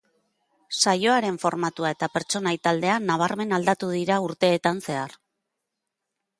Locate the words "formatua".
1.43-1.91